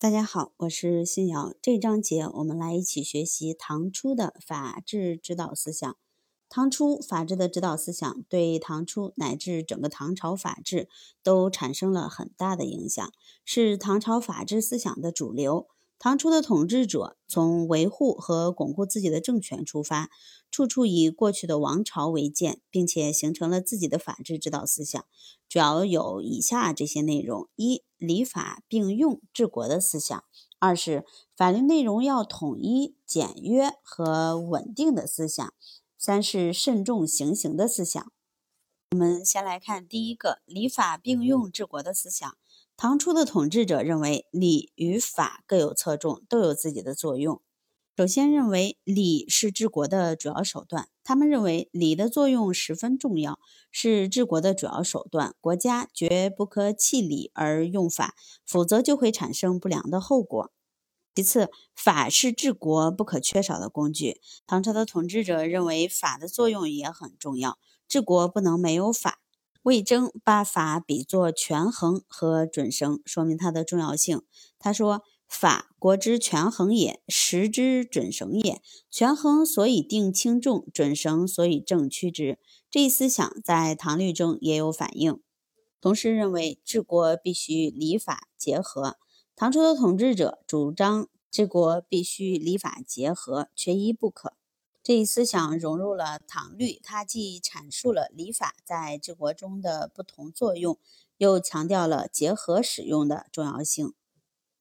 [0.00, 1.52] 大家好，我是新瑶。
[1.60, 5.96] 这章节我们来一起学习唐初的法治指导思想。
[6.48, 10.88] 唐初法治的指导思想对唐初乃至整个唐朝法治
[11.24, 13.12] 都产生了很大的影响，
[13.44, 15.66] 是唐朝法治思想的主流。
[16.00, 20.10] 唐初的统治者从维护和巩固自己的政权出发，
[20.48, 25.04] 处处以过去的王朝为鉴，并且形成了自己的法治指导思想，
[25.48, 30.20] 主要有以下这些内容：一、礼法并用治国的思想；
[30.60, 31.04] 二是
[31.36, 35.48] 法律内容要统一、简约和稳定的思想；
[35.98, 38.12] 三是慎重行刑的思想。
[38.92, 42.38] 我们先来看第一个礼法并用治国的思想。
[42.80, 47.42] 唐初的统治者认为礼与法各有侧重，都有自己的作用。
[47.96, 53.40] 首先认为礼是治国的主要手段，他们认为礼的作用十分重要，
[53.72, 55.34] 是治国的主要手段。
[55.40, 58.14] 国家绝不可弃礼而用法，
[58.46, 60.52] 否则就会产生不良的后果。
[61.16, 64.20] 其次，法是治国不可缺少的工具。
[64.46, 69.18] 唐朝的统治者认为法的作用也很重要，治国不能没有法。
[69.68, 74.22] 魏征把法比作权衡和准绳，说明它的重要性。
[74.58, 78.62] 他说：“法，国之权衡也，时之准绳也。
[78.90, 82.38] 权衡所以定轻重，准绳所以正曲直。”
[82.70, 85.20] 这一思想在唐律中也有反映。
[85.82, 88.96] 同时认为治国必须礼法结合。
[89.36, 94.32] 唐初的统治者主张治国必须礼法结合，缺一不可。
[94.88, 100.78] 这一思想融入了唐律，它既阐述了礼法在治国中的不同作用，
[101.18, 103.88] 又强调了结合使用的重要性。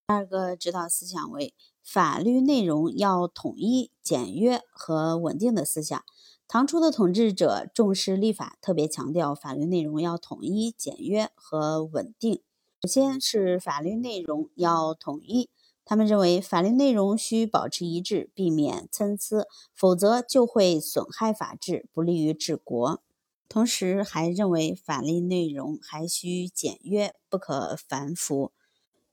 [0.05, 6.03] 第二个指导思想为法律内容要统一、简约和稳定的思想。
[6.45, 12.41] 唐初的统治者重视立法，特别强调法律内容要统一、简约和稳定。
[12.81, 15.49] 首先是法律内容要统一。
[15.89, 23.01] 他们认为法律内容需保持一致，避免参差，否则就会损害法治，不利于治国。
[23.47, 28.51] 同时，还认为法律内容还需简约，不可繁复。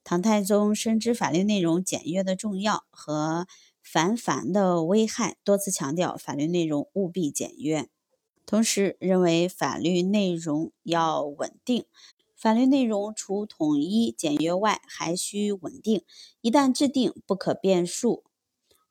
[0.03, 3.47] 唐太宗深知法律内容简约的重要和
[3.81, 7.87] 繁繁的危害，多次强调法律内容务必简约。
[8.45, 11.85] 同时，认为法律内容要稳定。
[12.45, 16.03] 法律内容除统一简约外，还需稳定。
[16.41, 18.23] 一旦制定，不可变数。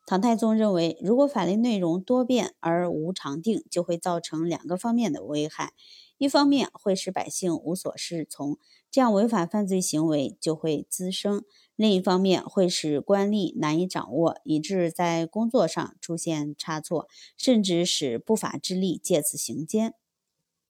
[0.04, 5.72] 唐太宗认为，如果法律内容多变而无常定，就会造成两个方面的危害：
[6.18, 8.58] 一方面会使百姓无所适从，
[8.90, 11.42] 这样违法犯罪行为就会滋生；
[11.76, 17.06] 另一方面会使官吏难以掌握，以致在工作上出现差错，
[17.36, 19.94] 甚至使不法之吏借此行奸。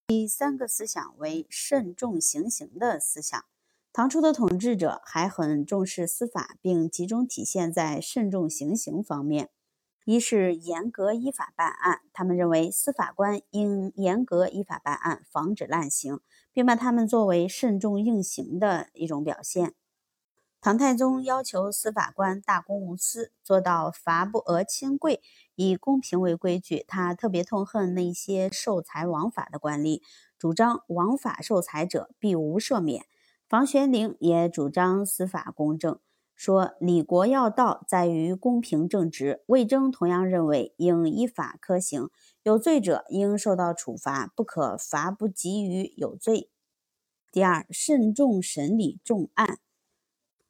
[0.07, 3.43] 第三个思想为慎重行刑的思想。
[3.91, 9.49] 唐初的统治者还很重视司法，并集中体现在慎重行刑方面。
[10.05, 16.21] 一是严格依法办案，他们认为司法官应严格依法办案，防止滥刑，
[16.53, 19.73] 并把他们作为慎重应刑的一种表现。
[20.65, 25.21] 唐太宗要求司法官大公无私，做到罚不讹亲贵，
[25.57, 26.87] 以公平为规矩。
[26.89, 30.01] 他特别痛恨那些受财枉法的官吏，
[30.39, 33.05] 主张枉法受财者必无赦免。
[33.47, 35.99] 房玄龄也主张司法公正，
[36.35, 39.43] 说理国要道在于公平正直。
[39.45, 42.09] 魏征同样认为应依法科刑，
[42.43, 46.49] 有罪者应受到处罚，不可罚不及于有罪。
[47.31, 49.59] 第二，慎重审理重案。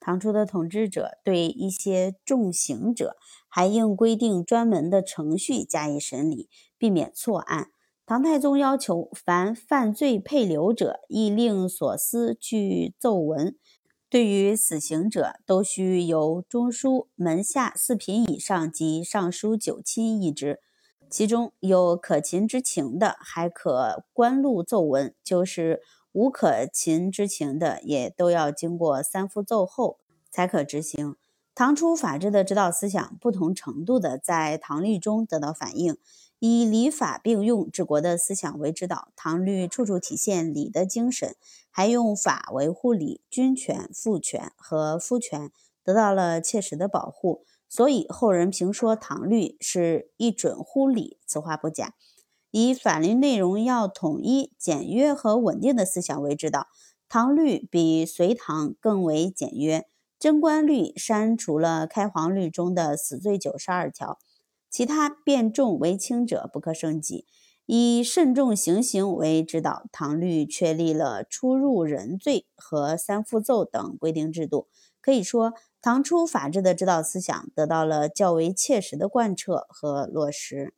[0.04, 3.16] 唐初的统治者对一些重刑者，
[3.48, 7.68] 还应规定专门的程序加以审理，避免错案。
[8.04, 13.54] 唐太宗要求，凡犯罪配留者，亦令所司具奏文；
[14.10, 20.60] 对于死刑者，都需由中书、门下四品以上及尚书九卿议之。
[21.08, 25.80] 其中有可擒之情的，还可官录奏文，就是。
[26.14, 29.98] 无可擒之情的，也都要经过三复奏后
[30.30, 31.16] 才可执行。
[31.56, 35.96] 唐初法治的指导思想，不同程度的在唐律中得到反映，
[36.38, 39.08] 以礼法并用治国的思想为指导。
[39.16, 41.34] 唐律处处体现礼的精神，
[41.72, 45.50] 还用法维护礼，君权、父权和夫权
[45.82, 47.44] 得到了切实的保护。
[47.68, 51.94] 所以后人评说唐律是一准乎礼，此话不假。
[52.56, 56.68] 以法律内容要统一、简约和稳定的思想为指导，
[57.08, 59.88] 唐律比隋唐更为简约。
[60.20, 64.20] 贞观律删除了开皇律中的死罪九十二条，
[64.70, 67.26] 其他变重为轻者不可升级。
[67.66, 74.68] 以慎重行刑为指导，唐律确立了出入人罪和三复奏等规定制度。
[75.00, 80.72] 可以说，唐初法治的指导思想得到了较为切实的贯彻和落实。